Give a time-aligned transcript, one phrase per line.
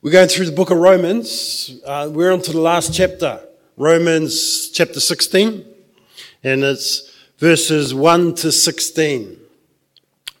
[0.00, 1.72] We're going through the book of Romans.
[1.84, 3.40] Uh, we're on to the last chapter,
[3.76, 5.64] Romans chapter 16,
[6.44, 9.36] and it's verses 1 to 16.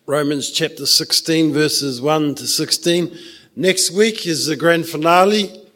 [0.06, 3.18] Romans chapter 16, verses 1 to 16.
[3.56, 5.68] Next week is the grand finale.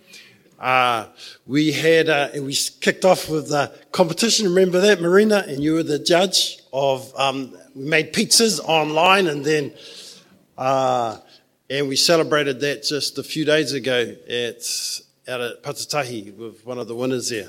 [0.60, 1.06] Uh,
[1.48, 4.46] we had, uh, we kicked off with the competition.
[4.46, 5.44] Remember that, Marina?
[5.48, 9.74] And you were the judge of, um, we made pizzas online and then,
[10.56, 11.16] uh,
[11.72, 16.76] and we celebrated that just a few days ago at, out at Patutahi with one
[16.76, 17.48] of the winners there.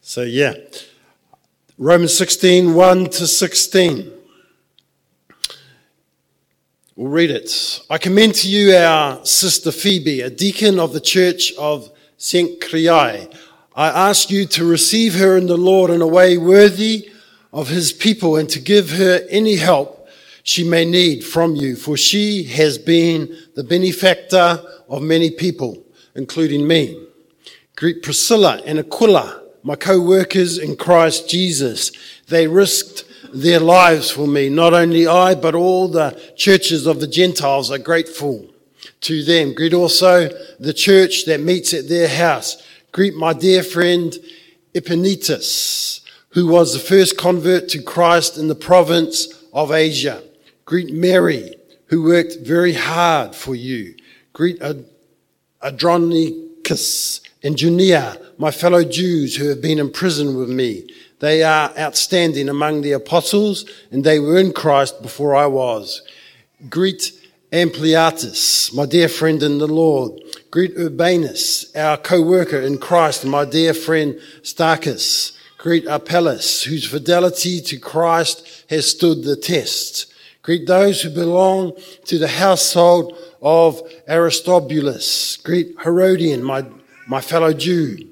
[0.00, 0.54] So yeah.
[1.76, 4.12] Romans 16, 1 to 16.
[6.94, 7.80] We'll read it.
[7.90, 12.60] I commend to you our sister Phoebe, a deacon of the church of St.
[12.60, 13.36] Cenchreae.
[13.74, 17.10] I ask you to receive her in the Lord in a way worthy
[17.52, 19.91] of his people and to give her any help
[20.42, 26.66] she may need from you, for she has been the benefactor of many people, including
[26.66, 27.06] me.
[27.76, 31.92] Greet Priscilla and Aquila, my co-workers in Christ Jesus.
[32.28, 34.48] They risked their lives for me.
[34.48, 38.48] Not only I, but all the churches of the Gentiles are grateful
[39.02, 39.54] to them.
[39.54, 42.62] Greet also the church that meets at their house.
[42.90, 44.16] Greet my dear friend
[44.74, 50.22] Epaenetus, who was the first convert to Christ in the province of Asia.
[50.72, 51.54] Greet Mary,
[51.88, 53.94] who worked very hard for you.
[54.32, 54.58] Greet
[55.62, 60.88] Andronicus and Junia, my fellow Jews who have been in prison with me.
[61.18, 66.00] They are outstanding among the apostles, and they were in Christ before I was.
[66.70, 67.12] Greet
[67.52, 70.22] Ampliatus, my dear friend in the Lord.
[70.50, 75.36] Greet Urbanus, our co-worker in Christ, my dear friend Stachys.
[75.58, 80.06] Greet Apelles, whose fidelity to Christ has stood the test.
[80.42, 81.72] Greet those who belong
[82.06, 85.36] to the household of Aristobulus.
[85.36, 86.66] Greet Herodian, my,
[87.06, 88.08] my fellow Jew.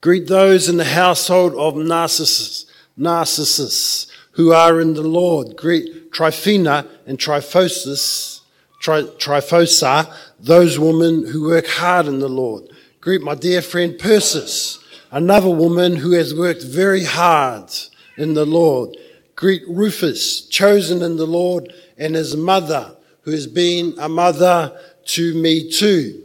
[0.00, 5.56] Greet those in the household of Narcissus, Narcissus who are in the Lord.
[5.56, 8.40] Greet Tryphena and Tryphosis,
[8.80, 12.68] Tryphosa, those women who work hard in the Lord.
[13.00, 14.78] Greet my dear friend Persis,
[15.10, 17.70] another woman who has worked very hard
[18.16, 18.96] in the Lord.
[19.36, 25.34] Greet Rufus, chosen in the Lord, and his mother, who has been a mother to
[25.34, 26.22] me too.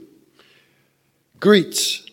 [1.39, 2.11] Greet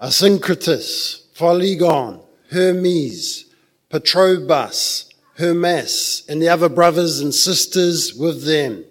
[0.00, 3.46] Asyncritus, Philegon, Hermes,
[3.90, 8.84] Patrobas, Hermas, and the other brothers and sisters with them.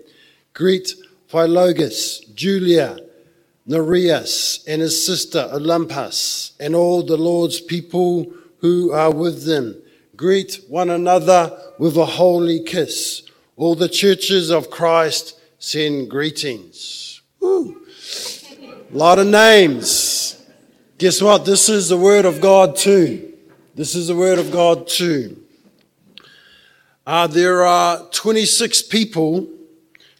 [0.53, 0.93] Greet
[1.29, 2.97] Philologus, Julia,
[3.67, 9.81] Nereus, and his sister Olympas, and all the Lord's people who are with them.
[10.15, 13.23] Greet one another with a holy kiss.
[13.57, 17.21] All the churches of Christ send greetings.
[17.39, 17.81] Woo.
[18.93, 20.41] A lot of names.
[20.97, 21.43] Guess what?
[21.43, 23.33] This is the word of God too.
[23.73, 25.41] This is the word of God too.
[27.05, 29.49] Uh, there are 26 people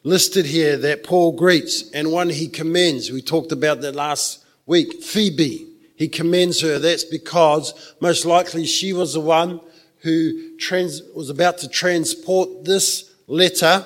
[0.03, 3.11] listed here that Paul greets, and one he commends.
[3.11, 5.03] We talked about that last week.
[5.03, 5.67] Phoebe.
[5.95, 6.77] He commends her.
[6.77, 9.61] That's because most likely she was the one
[9.99, 13.85] who trans- was about to transport this letter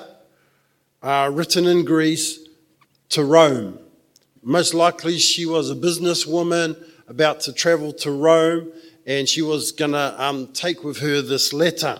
[1.02, 2.38] uh, written in Greece
[3.10, 3.78] to Rome.
[4.42, 6.76] Most likely she was a businesswoman
[7.08, 8.72] about to travel to Rome
[9.06, 11.98] and she was going to um, take with her this letter.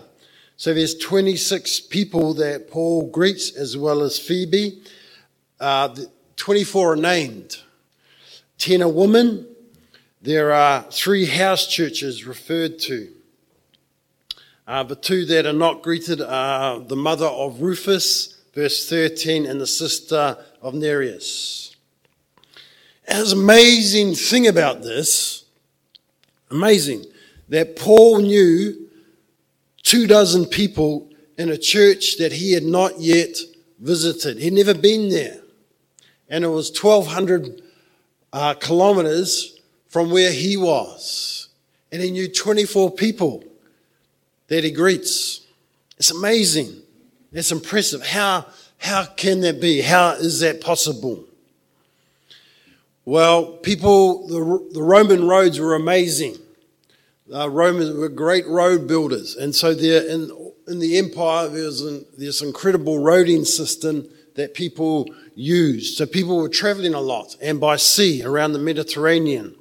[0.57, 4.81] So there's 26 people that Paul greets as well as Phoebe.
[5.59, 5.95] Uh,
[6.35, 7.57] 24 are named.
[8.59, 9.47] 10 are women.
[10.21, 13.11] There are three house churches referred to.
[14.67, 19.59] Uh, the two that are not greeted are the mother of Rufus, verse 13, and
[19.59, 21.75] the sister of Nereus.
[23.07, 25.41] An amazing thing about this
[26.51, 27.05] Amazing
[27.47, 28.89] that Paul knew
[29.83, 33.37] two dozen people in a church that he had not yet
[33.79, 34.37] visited.
[34.37, 35.39] He'd never been there.
[36.29, 37.61] And it was 1,200
[38.33, 41.49] uh, kilometers from where he was.
[41.91, 43.43] And he knew 24 people
[44.51, 45.47] that he greets.
[45.97, 46.75] It's amazing.
[47.31, 48.05] It's impressive.
[48.05, 48.45] How,
[48.79, 49.79] how can that be?
[49.79, 51.23] How is that possible?
[53.05, 56.35] Well, people, the, the Roman roads were amazing.
[57.33, 59.37] Uh, Romans were great road builders.
[59.37, 60.29] And so there in,
[60.67, 64.05] in the empire, there was an, this incredible roading system
[64.35, 65.95] that people used.
[65.95, 69.55] So people were traveling a lot and by sea around the Mediterranean.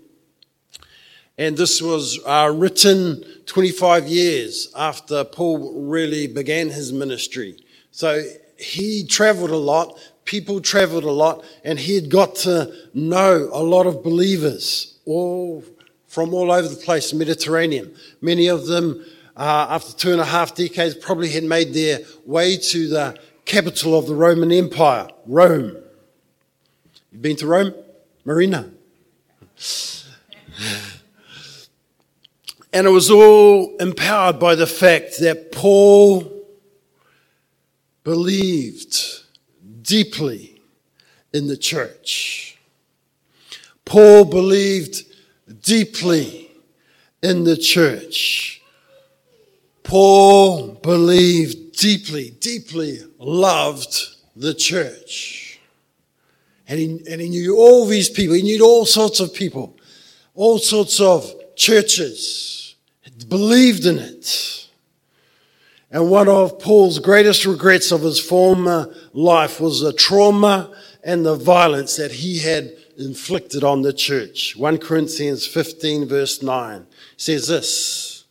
[1.40, 7.56] And this was uh, written 25 years after Paul really began his ministry.
[7.90, 8.22] So
[8.58, 9.98] he traveled a lot
[10.30, 15.64] people traveled a lot, and he had got to know a lot of believers, all
[16.06, 17.92] from all over the place, Mediterranean.
[18.20, 19.04] Many of them,
[19.36, 23.98] uh, after two and a half decades, probably had made their way to the capital
[23.98, 25.76] of the Roman Empire, Rome.
[27.10, 27.74] You've been to Rome?
[28.24, 28.70] Marina.
[32.72, 36.30] And it was all empowered by the fact that Paul
[38.04, 38.96] believed
[39.82, 40.60] deeply
[41.32, 42.58] in the church.
[43.84, 45.04] Paul believed
[45.62, 46.50] deeply
[47.22, 48.62] in the church.
[49.82, 55.58] Paul believed deeply, deeply loved the church.
[56.68, 58.36] And he, and he knew all these people.
[58.36, 59.76] He knew all sorts of people,
[60.36, 62.59] all sorts of churches, he
[63.24, 64.68] believed in it.
[65.90, 70.72] And one of Paul's greatest regrets of his former life was the trauma
[71.02, 74.56] and the violence that he had inflicted on the church.
[74.56, 76.86] 1 Corinthians 15 verse 9
[77.16, 78.24] says this,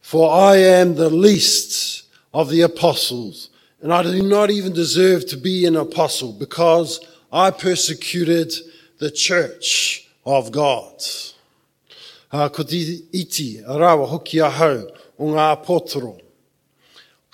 [0.00, 3.50] For I am the least of the apostles,
[3.80, 7.00] and I do not even deserve to be an apostle because
[7.32, 8.52] I persecuted
[8.98, 11.02] the church of God.
[12.32, 14.86] Uh, ko ti iti rawa hoki a hau
[15.18, 16.14] o ngā potoro.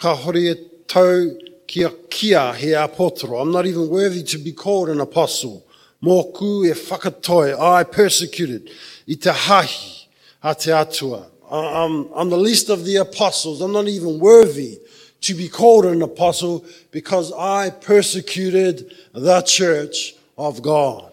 [0.01, 0.55] Ka hore e
[0.89, 3.43] tau kia kia he a potoro.
[3.43, 5.67] I'm not even worthy to be called an apostle.
[6.03, 8.71] Mōku e whakatoi, I persecuted
[9.07, 10.07] i te hahi
[10.43, 11.27] a te atua.
[11.51, 13.61] I'm, I'm the least of the apostles.
[13.61, 14.81] I'm not even worthy
[15.21, 21.13] to be called an apostle because I persecuted the church of God.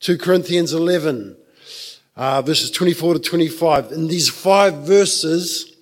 [0.00, 1.36] 2 Corinthians 11,
[2.16, 3.92] uh, verses 24 to 25.
[3.92, 5.76] In these five verses,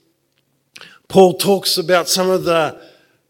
[1.09, 2.81] Paul talks about some of the,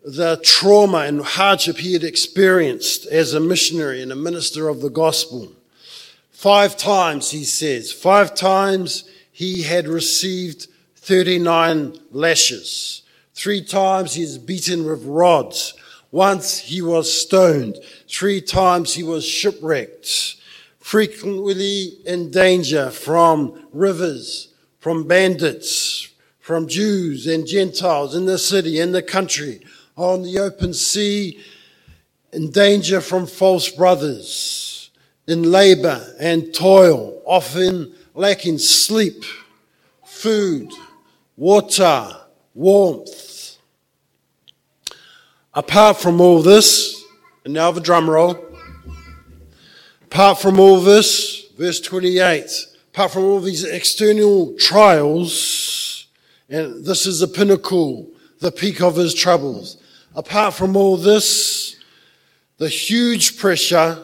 [0.05, 4.91] the trauma and hardship he had experienced as a missionary and a minister of the
[4.91, 5.53] gospel.
[6.31, 13.03] Five times, he says, five times he had received 39 lashes.
[13.35, 15.75] Three times he was beaten with rods.
[16.13, 17.79] Once he was stoned.
[18.09, 20.37] Three times he was shipwrecked.
[20.83, 26.09] Frequently in danger from rivers, from bandits,
[26.41, 29.65] from Jews and Gentiles in the city, in the country,
[29.97, 31.39] on the open sea,
[32.33, 34.91] in danger from false brothers,
[35.29, 39.25] in labor and toil, often lacking sleep,
[40.05, 40.73] food,
[41.37, 42.09] water,
[42.55, 43.57] warmth.
[45.55, 47.05] Apart from all this,
[47.45, 48.52] and now the drum roll.
[50.13, 52.45] Apart from all this, verse 28,
[52.93, 56.07] apart from all these external trials,
[56.51, 58.11] and this is the pinnacle,
[58.41, 59.79] the peak of his troubles.
[60.15, 61.77] Apart from all this,
[62.59, 63.99] the huge pressure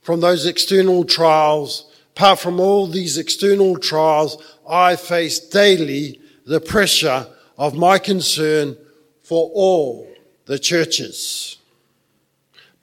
[0.00, 4.40] from those external trials, apart from all these external trials,
[4.70, 7.26] I face daily the pressure
[7.58, 8.76] of my concern
[9.24, 10.06] for all
[10.44, 11.55] the churches.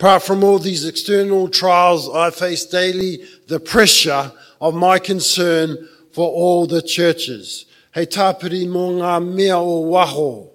[0.04, 6.28] Apart from all these external trials, I face daily the pressure of my concern for
[6.28, 7.66] all the churches.
[7.96, 10.50] Hei tāpiri mō ngā mea o waho,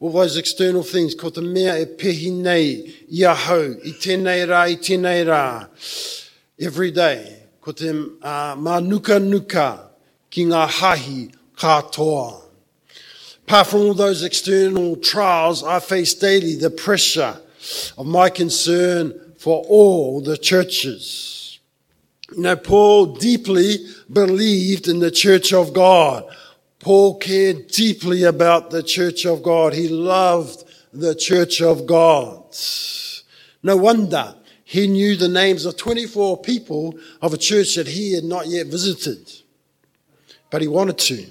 [0.00, 4.48] all those external things, ko te mea e pehi nei, i a hau, i tēnei
[4.48, 5.68] rā, i tēnei rā.
[6.58, 9.90] Every day, ko te uh, mā nuka nuka
[10.30, 11.30] ki ngā hahi
[11.60, 12.40] katoa.
[13.44, 17.36] Apart from all those external trials, I face daily the pressure
[17.96, 21.58] of my concern for all the churches.
[22.34, 23.78] You know, Paul deeply
[24.12, 26.24] believed in the church of God.
[26.78, 29.72] Paul cared deeply about the church of God.
[29.72, 32.42] He loved the church of God.
[33.62, 38.24] No wonder he knew the names of 24 people of a church that he had
[38.24, 39.30] not yet visited,
[40.50, 41.26] but he wanted to.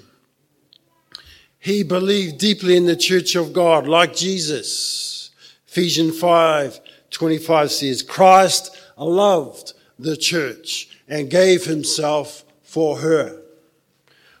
[1.58, 5.13] He believed deeply in the church of God, like Jesus.
[5.74, 6.78] Ephesians 5
[7.10, 13.42] 25 says, Christ loved the church and gave himself for her.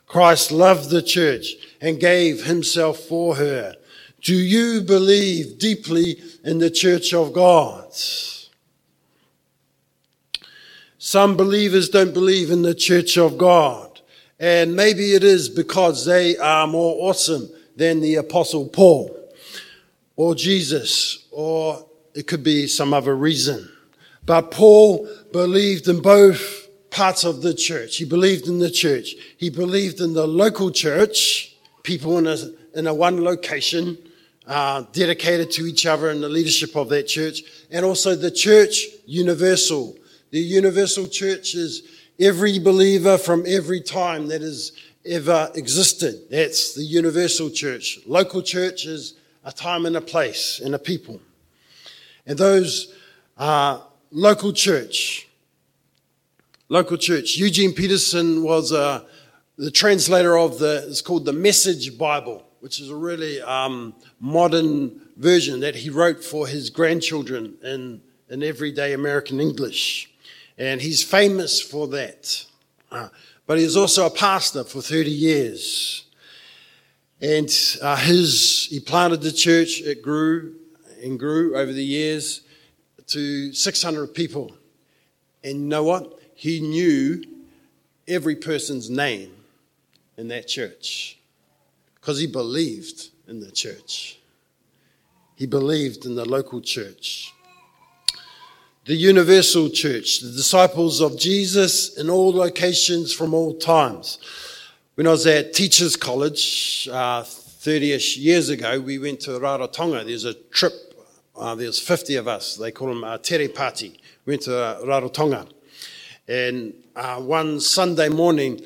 [0.06, 3.74] Christ loved the church and gave himself for her.
[4.22, 7.92] Do you believe deeply in the church of God?
[10.98, 14.00] Some believers don't believe in the church of God.
[14.38, 19.23] And maybe it is because they are more awesome than the apostle Paul
[20.16, 23.68] or Jesus, or it could be some other reason.
[24.24, 27.96] But Paul believed in both parts of the church.
[27.96, 29.14] He believed in the church.
[29.36, 32.36] He believed in the local church, people in a,
[32.78, 33.98] in a one location,
[34.46, 38.86] uh, dedicated to each other and the leadership of that church, and also the church
[39.06, 39.96] universal.
[40.30, 41.82] The universal church is
[42.20, 44.72] every believer from every time that has
[45.04, 46.26] ever existed.
[46.30, 47.98] That's the universal church.
[48.06, 51.20] Local church is a time and a place and a people.
[52.26, 52.94] And those
[53.36, 55.28] uh, local church,
[56.68, 57.36] local church.
[57.36, 59.04] Eugene Peterson was uh,
[59.56, 65.00] the translator of the, it's called the Message Bible, which is a really um, modern
[65.16, 70.10] version that he wrote for his grandchildren in, in everyday American English.
[70.56, 72.46] And he's famous for that.
[72.90, 73.08] Uh,
[73.46, 76.03] but he was also a pastor for 30 years.
[77.24, 77.50] And
[77.80, 80.56] uh, his, he planted the church, it grew
[81.02, 82.42] and grew over the years
[83.06, 84.52] to 600 people.
[85.42, 86.20] And you know what?
[86.34, 87.24] He knew
[88.06, 89.32] every person's name
[90.18, 91.18] in that church
[91.94, 94.18] because he believed in the church.
[95.34, 97.32] He believed in the local church.
[98.84, 104.18] The universal church, the disciples of Jesus in all locations from all times.
[104.96, 110.06] When I was at Teachers College uh, 30 ish years ago, we went to Rarotonga.
[110.06, 110.72] There's a trip,
[111.34, 112.54] uh, there's 50 of us.
[112.54, 114.00] They call them uh, Tere Party.
[114.24, 115.50] We went to uh, Rarotonga.
[116.28, 118.60] And uh, one Sunday morning,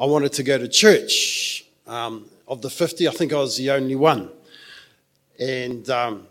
[0.00, 1.64] I wanted to go to church.
[1.86, 4.30] Um, of the 50, I think I was the only one.
[5.38, 6.26] And um,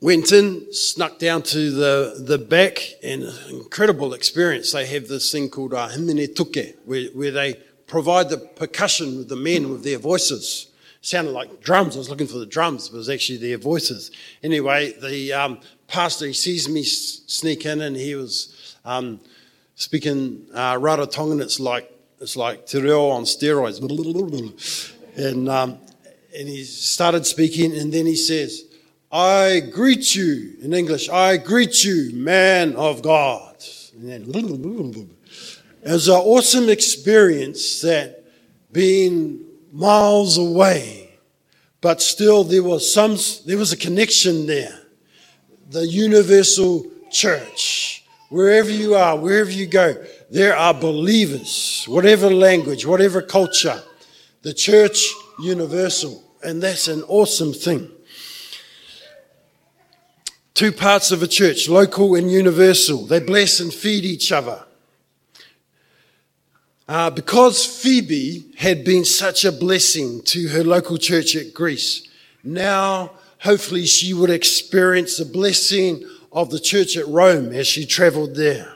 [0.00, 4.70] went in, snuck down to the, the back, and incredible experience.
[4.70, 7.56] They have this thing called uh, himene tuke, where, where they
[7.88, 10.66] provide the percussion with the men with their voices.
[11.00, 11.96] Sounded like drums.
[11.96, 14.10] I was looking for the drums, but it was actually their voices.
[14.42, 19.20] Anyway, the um, pastor, he sees me sneak in and he was um,
[19.74, 21.40] speaking uh, Rarotongan.
[21.40, 21.90] It's like,
[22.20, 24.94] it's like te reo on steroids.
[25.16, 25.80] And, um,
[26.38, 28.62] and he started speaking and then he says,
[29.10, 33.56] I greet you, in English, I greet you, man of God.
[33.94, 35.08] And then,
[35.82, 38.24] it was an awesome experience that
[38.72, 41.18] being miles away,
[41.80, 43.16] but still there was some,
[43.46, 44.80] there was a connection there.
[45.70, 48.04] The universal church.
[48.30, 49.94] Wherever you are, wherever you go,
[50.30, 53.82] there are believers, whatever language, whatever culture,
[54.42, 55.06] the church
[55.40, 56.22] universal.
[56.42, 57.90] And that's an awesome thing.
[60.54, 63.06] Two parts of a church, local and universal.
[63.06, 64.64] They bless and feed each other.
[66.88, 72.08] Uh, because Phoebe had been such a blessing to her local church at Greece,
[72.42, 76.02] now hopefully she would experience the blessing
[76.32, 78.72] of the church at Rome as she traveled there.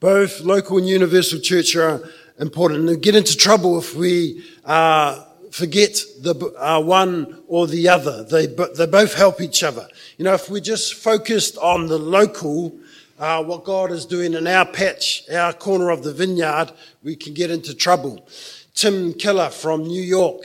[0.00, 2.88] Both local and universal church are important.
[2.88, 8.24] And get into trouble if we uh, forget the uh, one or the other.
[8.24, 9.88] They, they both help each other.
[10.16, 12.78] You know, if we're just focused on the local,
[13.18, 16.70] uh, what God is doing in our patch, our corner of the vineyard,
[17.02, 18.26] we can get into trouble.
[18.74, 20.42] Tim Keller from New York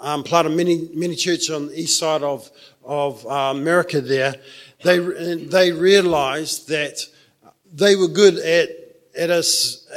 [0.00, 2.50] um, planted a mini, mini church on the east side of,
[2.84, 4.36] of uh, America there.
[4.84, 7.00] They, they realized that
[7.72, 8.68] they were good at,
[9.18, 9.44] at, a,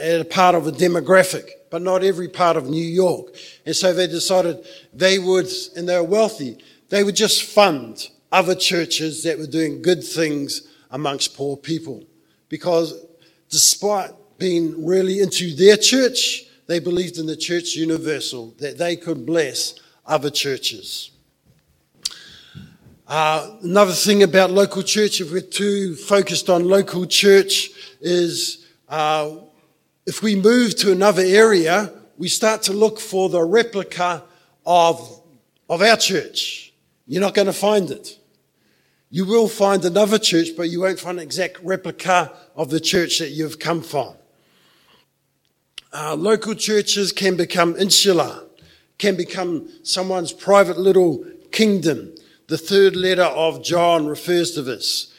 [0.02, 3.36] at a part of a demographic, but not every part of New York.
[3.66, 6.58] And so they decided they would, and they were wealthy,
[6.90, 12.04] they would just fund other churches that were doing good things amongst poor people.
[12.50, 13.06] Because
[13.50, 19.26] despite being really into their church, they believed in the church universal, that they could
[19.26, 19.76] bless
[20.06, 21.12] other churches.
[23.08, 27.70] Uh, another thing about local church, if we're too focused on local church,
[28.02, 29.32] is uh,
[30.06, 34.24] if we move to another area, we start to look for the replica
[34.66, 35.22] of,
[35.70, 36.74] of our church.
[37.06, 38.18] You're not going to find it.
[39.10, 43.20] You will find another church, but you won't find an exact replica of the church
[43.20, 44.16] that you've come from.
[45.94, 48.44] Uh, local churches can become insular,
[48.98, 52.14] can become someone's private little kingdom.
[52.48, 55.14] The third letter of John refers to this.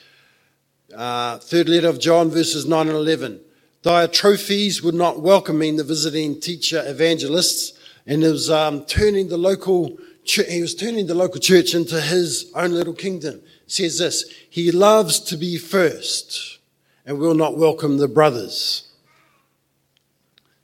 [0.94, 3.40] Uh, third letter of John, verses 9 and 11.
[3.82, 9.96] Diotrephes would not welcome me, the visiting teacher evangelists, and was um, turning the local
[10.24, 15.20] he was turning the local church into his own little kingdom says this He loves
[15.20, 16.58] to be first
[17.06, 18.88] and will not welcome the brothers.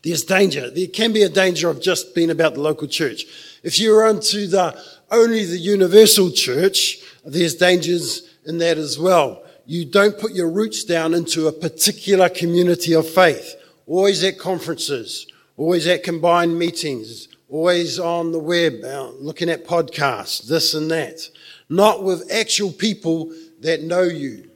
[0.02, 0.68] There's danger.
[0.68, 3.24] There can be a danger of just being about the local church.
[3.62, 4.78] If you're onto the
[5.10, 9.42] only the universal church, there's dangers in that as well.
[9.64, 13.54] You don't put your roots down into a particular community of faith.
[13.86, 18.74] Always at conferences, always at combined meetings, always on the web,
[19.20, 21.30] looking at podcasts, this and that.
[21.68, 24.50] Not with actual people that know you,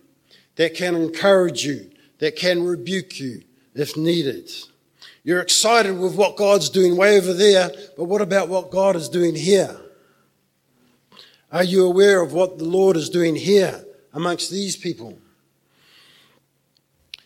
[0.57, 3.43] that can encourage you, that can rebuke you
[3.75, 4.51] if needed.
[5.25, 9.09] You're excited with what God's doing way over there, but what about what God is
[9.09, 9.77] doing here?
[11.51, 15.19] Are you aware of what the Lord is doing here amongst these people?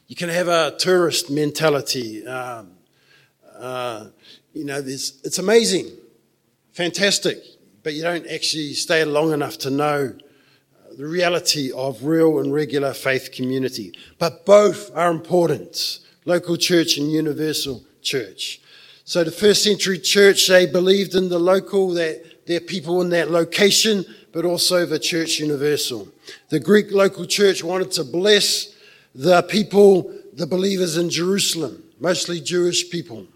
[0.07, 2.27] You can have a tourist mentality.
[2.27, 2.73] Um,
[3.59, 4.07] uh,
[4.53, 5.91] you know, it's amazing,
[6.73, 7.39] fantastic,
[7.83, 12.53] but you don't actually stay long enough to know uh, the reality of real and
[12.53, 13.93] regular faith community.
[14.19, 18.61] But both are important local church and universal church.
[19.05, 23.31] So the first century church, they believed in the local, that their people in that
[23.31, 26.09] location, but also the church universal.
[26.49, 28.75] The Greek local church wanted to bless
[29.15, 33.27] the people, the believers in Jerusalem, mostly Jewish people.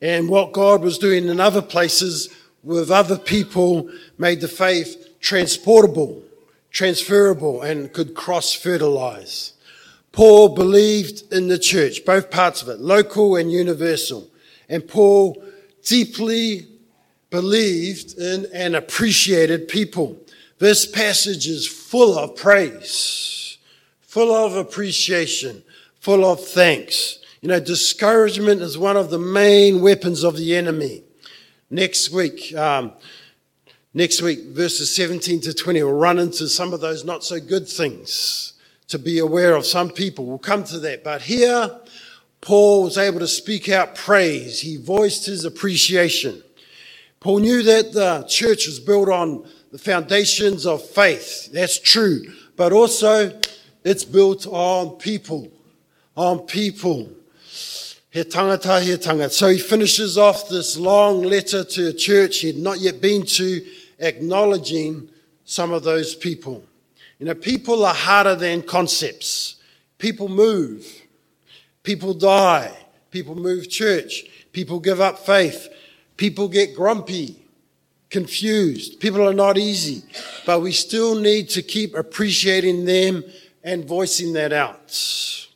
[0.00, 2.28] And what God was doing in other places
[2.62, 6.22] with other people made the faith transportable,
[6.70, 9.52] transferable, and could cross fertilize.
[10.12, 14.28] Paul believed in the church, both parts of it, local and universal.
[14.68, 15.42] And Paul
[15.82, 16.66] deeply
[17.30, 20.18] believed in and appreciated people.
[20.58, 23.56] This passage is full of praise,
[24.02, 25.64] full of appreciation,
[25.98, 27.18] full of thanks.
[27.40, 31.02] You know, discouragement is one of the main weapons of the enemy.
[31.72, 32.92] Next week, um,
[33.94, 37.68] Next week, verses 17 to 20, we'll run into some of those not so good
[37.68, 38.54] things
[38.88, 39.66] to be aware of.
[39.66, 41.04] Some people will come to that.
[41.04, 41.78] But here,
[42.40, 44.62] Paul was able to speak out praise.
[44.62, 46.42] He voiced his appreciation.
[47.20, 51.52] Paul knew that the church was built on the foundations of faith.
[51.52, 52.32] That's true.
[52.56, 53.38] But also,
[53.84, 55.52] it's built on people.
[56.16, 57.10] On people.
[58.12, 59.30] He tangata, he tangata.
[59.30, 63.24] So he finishes off this long letter to a church he had not yet been
[63.24, 63.64] to
[63.98, 65.08] acknowledging
[65.46, 66.62] some of those people.
[67.18, 69.56] You know, people are harder than concepts.
[69.96, 70.86] People move.
[71.82, 72.76] People die.
[73.10, 74.24] People move church.
[74.52, 75.68] People give up faith.
[76.18, 77.42] People get grumpy,
[78.10, 79.00] confused.
[79.00, 80.02] People are not easy,
[80.44, 83.24] but we still need to keep appreciating them
[83.64, 85.48] and voicing that out.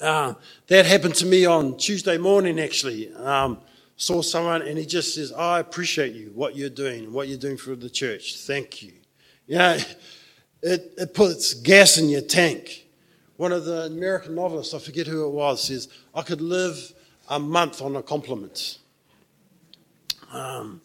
[0.00, 0.34] Uh,
[0.72, 3.12] that happened to me on Tuesday morning, actually.
[3.14, 3.58] Um,
[3.96, 7.58] saw someone and he just says, I appreciate you, what you're doing, what you're doing
[7.58, 8.38] for the church.
[8.38, 8.92] Thank you.
[9.46, 9.76] You know,
[10.62, 12.86] it, it puts gas in your tank.
[13.36, 16.94] One of the American novelists, I forget who it was, says, I could live
[17.28, 18.78] a month on a compliment.
[20.32, 20.80] Um,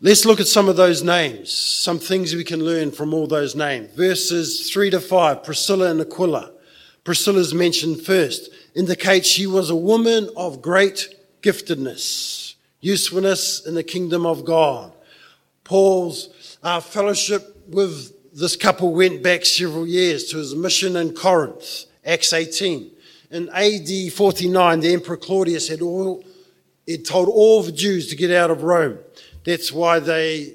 [0.00, 3.54] let's look at some of those names, some things we can learn from all those
[3.54, 3.92] names.
[3.94, 6.55] Verses 3 to 5, Priscilla and Aquila.
[7.06, 14.26] Priscilla's mentioned first, indicates she was a woman of great giftedness, usefulness in the kingdom
[14.26, 14.92] of God.
[15.62, 21.84] Paul's uh, fellowship with this couple went back several years to his mission in Corinth,
[22.04, 22.90] Acts 18.
[23.30, 26.24] In AD 49, the Emperor Claudius had all,
[26.88, 28.98] had told all the Jews to get out of Rome.
[29.44, 30.54] That's why they,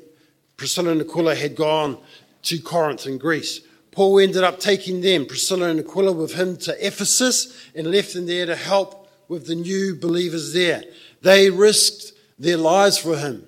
[0.58, 1.98] Priscilla and Aquila had gone
[2.44, 3.62] to Corinth in Greece.
[3.92, 8.26] Paul ended up taking them, Priscilla and Aquila, with him to Ephesus and left them
[8.26, 10.84] there to help with the new believers there.
[11.22, 13.46] They risked their lives for him.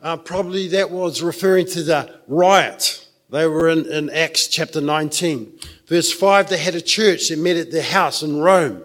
[0.00, 3.06] Uh, probably that was referring to the riot.
[3.30, 5.58] They were in, in Acts chapter 19.
[5.86, 8.84] Verse 5, they had a church that met at their house in Rome.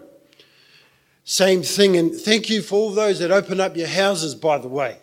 [1.24, 1.96] Same thing.
[1.96, 4.98] And thank you for all those that open up your houses, by the way,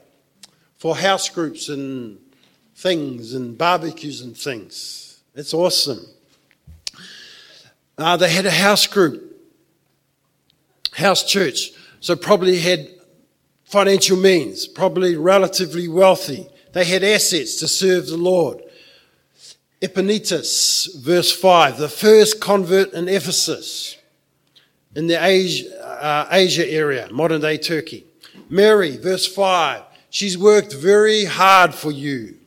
[0.78, 2.20] for house groups and
[2.76, 5.09] things and barbecues and things.
[5.40, 6.06] It's awesome.
[7.98, 9.26] Uh, they had a house group
[10.92, 11.72] house church,
[12.02, 12.90] so probably had
[13.64, 16.46] financial means, probably relatively wealthy.
[16.74, 18.62] They had assets to serve the Lord.
[19.82, 23.96] Epaenetus, verse 5, the first convert in Ephesus,
[24.94, 28.06] in the Asia, uh, Asia area, modern day Turkey.
[28.50, 32.39] Mary, verse 5, she's worked very hard for you.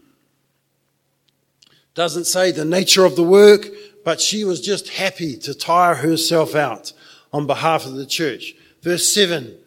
[1.95, 3.67] Doesn't say the nature of the work,
[4.05, 6.93] but she was just happy to tire herself out
[7.33, 8.55] on behalf of the church.
[8.83, 9.59] Verse 7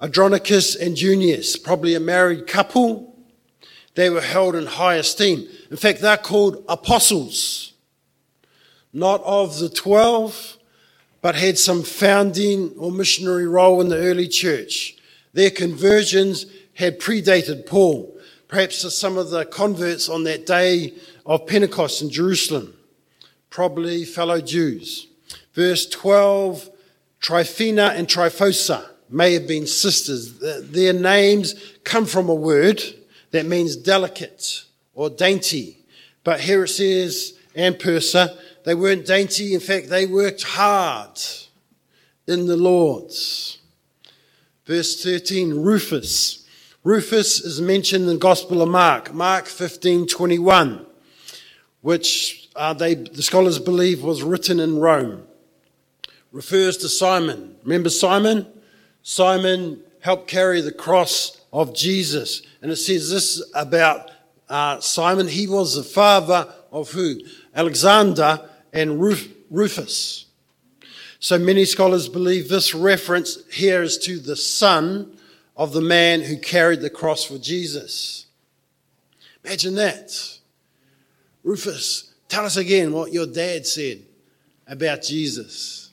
[0.00, 3.16] Andronicus and Junius, probably a married couple,
[3.96, 5.48] they were held in high esteem.
[5.72, 7.72] In fact, they're called apostles,
[8.92, 10.56] not of the 12,
[11.20, 14.96] but had some founding or missionary role in the early church.
[15.32, 20.94] Their conversions had predated Paul, perhaps some of the converts on that day
[21.28, 22.74] of Pentecost in Jerusalem,
[23.50, 25.06] probably fellow Jews.
[25.52, 26.70] Verse 12
[27.20, 30.38] Tryphena and Tryphosa, may have been sisters.
[30.38, 32.82] Their names come from a word
[33.30, 34.64] that means delicate
[34.94, 35.78] or dainty.
[36.24, 39.54] But here it says, and Persa, they weren't dainty.
[39.54, 41.18] In fact, they worked hard
[42.26, 43.58] in the Lord's.
[44.64, 46.46] Verse 13, Rufus.
[46.84, 50.86] Rufus is mentioned in the Gospel of Mark, Mark 15, 21,
[51.80, 55.24] which uh, they, the scholars believe was written in Rome.
[56.32, 57.56] Refers to Simon.
[57.62, 58.46] Remember Simon?
[59.02, 62.42] Simon helped carry the cross of Jesus.
[62.60, 64.10] And it says this about
[64.48, 65.28] uh, Simon.
[65.28, 67.20] He was the father of who?
[67.54, 70.26] Alexander and Ruf- Rufus.
[71.20, 75.16] So many scholars believe this reference here is to the son
[75.56, 78.26] of the man who carried the cross for Jesus.
[79.44, 80.37] Imagine that.
[81.48, 84.02] Rufus, tell us again what your dad said
[84.66, 85.92] about Jesus.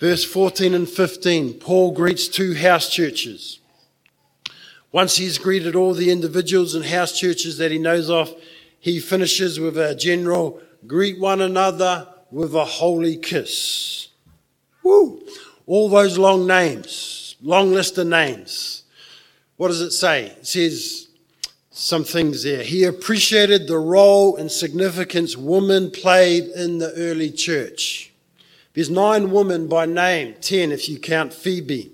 [0.00, 3.60] Verse 14 and 15, Paul greets two house churches.
[4.92, 8.34] Once he's greeted all the individuals and house churches that he knows of,
[8.80, 14.08] he finishes with a general greet one another with a holy kiss.
[14.82, 15.20] Woo!
[15.66, 18.84] All those long names, long list of names.
[19.56, 20.28] What does it say?
[20.28, 21.08] It says
[21.72, 22.62] some things there.
[22.62, 28.12] He appreciated the role and significance women played in the early church.
[28.74, 31.92] There's nine women by name, ten if you count Phoebe.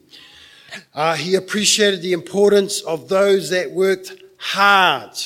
[0.94, 5.16] Uh, he appreciated the importance of those that worked hard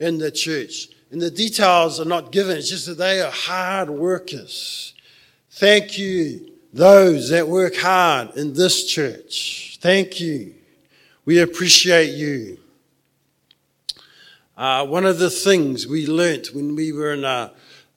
[0.00, 0.88] in the church.
[1.10, 4.94] And the details are not given, it's just that they are hard workers.
[5.50, 9.78] Thank you, those that work hard in this church.
[9.80, 10.54] Thank you.
[11.24, 12.58] We appreciate you.
[14.56, 17.52] Uh, one of the things we learnt when we were in a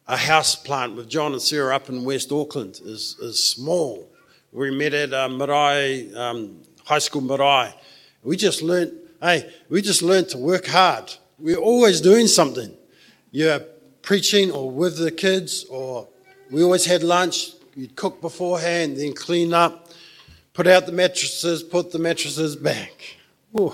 [0.08, 4.10] a house plant with John and Sarah up in West Auckland is, is small.
[4.54, 7.74] We met at uh, Marae, um, High School Marae.
[8.24, 11.14] We just learned, hey, we just learned to work hard.
[11.38, 12.74] We're always doing something.
[13.32, 13.60] You're
[14.02, 16.08] preaching or with the kids, or
[16.50, 17.52] we always had lunch.
[17.76, 19.92] You'd cook beforehand, then clean up,
[20.54, 23.18] put out the mattresses, put the mattresses back.
[23.60, 23.74] Ooh.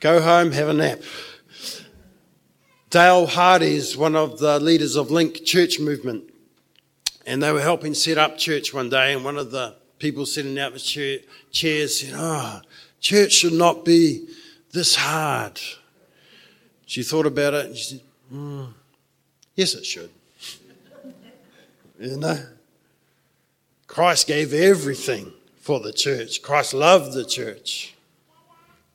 [0.00, 1.00] Go home, have a nap.
[2.90, 6.24] Dale Hardy is one of the leaders of Link Church Movement.
[7.26, 10.58] And they were helping set up church one day, and one of the people sitting
[10.58, 11.18] out the chair,
[11.50, 12.62] chairs said, Oh,
[13.00, 14.26] church should not be
[14.72, 15.60] this hard.
[16.86, 18.00] She thought about it and she said,
[18.32, 18.68] mm,
[19.54, 20.10] Yes, it should.
[22.00, 22.42] you know?
[23.86, 27.94] Christ gave everything for the church, Christ loved the church.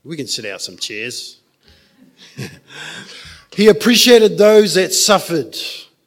[0.03, 1.39] We can sit out some chairs.
[3.55, 5.55] He appreciated those that suffered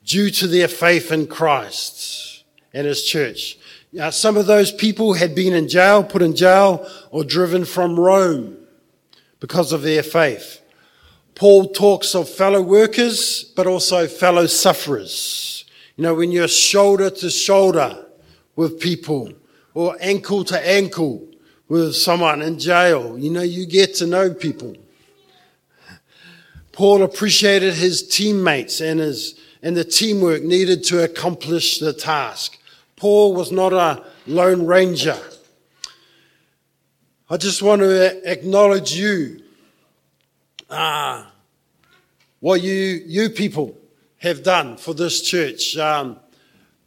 [0.05, 3.59] due to their faith in Christ and his church.
[3.93, 7.99] Now, some of those people had been in jail, put in jail, or driven from
[7.99, 8.57] Rome
[9.41, 10.61] because of their faith.
[11.35, 15.65] Paul talks of fellow workers, but also fellow sufferers.
[15.97, 18.07] You know, when you're shoulder to shoulder
[18.57, 19.33] with people
[19.73, 21.27] or ankle to ankle
[21.69, 24.75] with someone in jail, you know, you get to know people.
[26.77, 32.59] Paul appreciated his teammates and his, and the teamwork needed to accomplish the task.
[32.97, 35.19] Paul was not a lone ranger.
[37.31, 39.43] I just want to acknowledge you.
[40.69, 41.33] Ah,
[42.41, 43.75] what you, you people
[44.19, 45.79] have done for this church.
[45.79, 46.21] Um,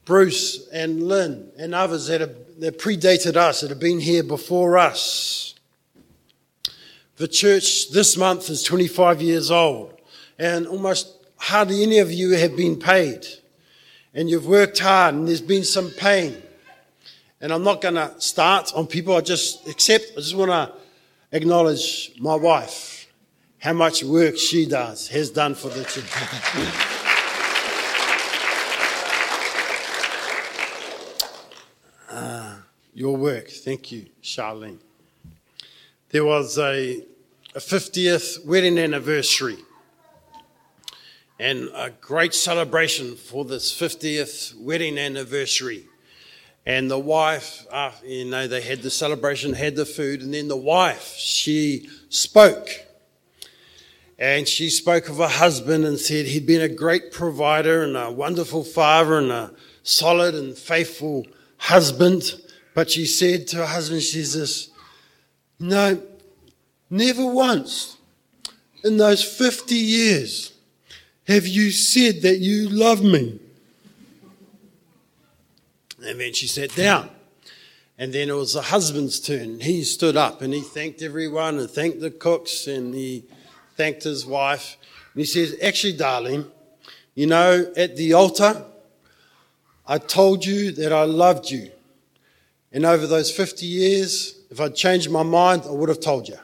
[0.06, 4.78] Bruce and Lynn and others that have that predated us, that have been here before
[4.78, 5.56] us.
[7.20, 9.94] The church this month is 25 years old,
[10.38, 13.28] and almost hardly any of you have been paid.
[14.14, 16.42] And you've worked hard, and there's been some pain.
[17.42, 20.72] And I'm not going to start on people, I just accept, I just want to
[21.34, 23.12] acknowledge my wife,
[23.58, 26.06] how much work she does, has done for the church.
[32.12, 32.56] uh,
[32.94, 34.80] your work, thank you, Charlene
[36.10, 37.04] there was a,
[37.60, 39.58] a 50th wedding anniversary
[41.42, 45.86] and a great celebration for this 50th wedding anniversary.
[46.66, 50.48] And the wife, uh, you know, they had the celebration, had the food, and then
[50.48, 52.70] the wife, she spoke.
[54.18, 58.10] And she spoke of her husband and said he'd been a great provider and a
[58.10, 59.52] wonderful father and a
[59.84, 62.40] solid and faithful husband.
[62.74, 64.70] But she said to her husband, she says,
[65.60, 66.02] no,
[66.90, 67.98] never once
[68.84, 70.54] in those 50 years
[71.28, 73.40] have you said that you love me.
[76.04, 77.10] And then she sat down.
[77.98, 79.60] And then it was the husband's turn.
[79.60, 83.26] He stood up and he thanked everyone and thanked the cooks and he
[83.76, 84.78] thanked his wife.
[85.14, 86.46] And he says, Actually, darling,
[87.14, 88.66] you know, at the altar,
[89.86, 91.72] I told you that I loved you.
[92.72, 96.38] And over those 50 years, if I'd changed my mind, I would have told you.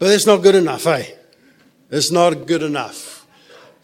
[0.00, 1.04] But that's not good enough, eh?
[1.90, 3.26] It's not good enough.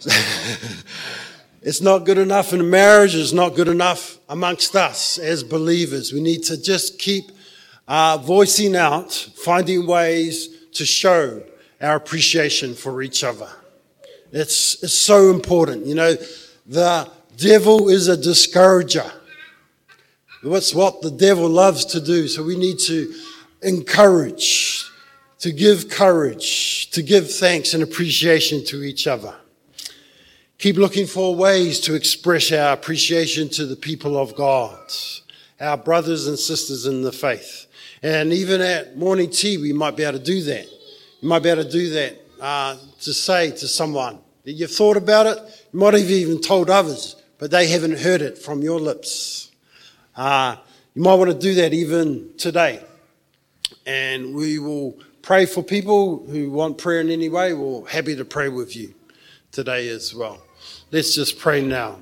[1.62, 3.14] it's not good enough in marriage.
[3.14, 6.12] It's not good enough amongst us as believers.
[6.12, 7.30] We need to just keep
[7.86, 11.42] uh, voicing out, finding ways to show
[11.80, 13.50] our appreciation for each other.
[14.32, 15.86] It's, it's so important.
[15.86, 16.16] You know,
[16.66, 19.10] the devil is a discourager.
[20.42, 22.28] That's what the devil loves to do.
[22.28, 23.12] So we need to
[23.62, 24.75] encourage,
[25.38, 29.34] to give courage, to give thanks and appreciation to each other.
[30.58, 34.78] Keep looking for ways to express our appreciation to the people of God,
[35.60, 37.66] our brothers and sisters in the faith.
[38.02, 40.66] And even at morning tea, we might be able to do that.
[41.20, 44.96] You might be able to do that uh, to say to someone that you've thought
[44.96, 45.38] about it.
[45.72, 49.50] You might have even told others, but they haven't heard it from your lips.
[50.14, 50.56] Uh,
[50.94, 52.82] you might want to do that even today.
[53.84, 57.52] And we will pray for people who want prayer in any way.
[57.52, 58.94] We're happy to pray with you
[59.50, 60.40] today as well.
[60.92, 61.98] Let's just pray now.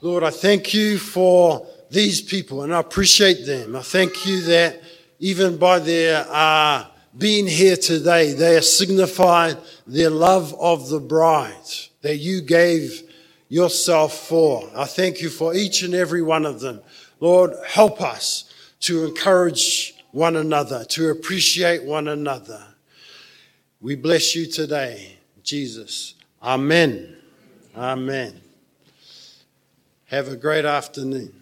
[0.00, 3.76] Lord, I thank you for these people and I appreciate them.
[3.76, 4.82] I thank you that
[5.20, 11.54] even by their uh, being here today, they are signifying their love of the bride
[12.02, 13.08] that you gave
[13.48, 14.68] yourself for.
[14.74, 16.80] I thank you for each and every one of them.
[17.20, 22.62] Lord, help us to encourage one another, to appreciate one another.
[23.80, 26.14] We bless you today, Jesus.
[26.42, 27.16] Amen.
[27.76, 28.40] Amen.
[30.06, 31.37] Have a great afternoon.